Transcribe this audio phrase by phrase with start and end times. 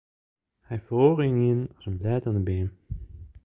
[0.67, 2.69] Hy feroare ynienen as in blêd oan 'e beam.